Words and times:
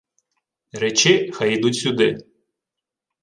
—Речи, 0.73 1.31
хай 1.33 1.53
ідуть 1.53 1.75
сюди. 1.75 2.17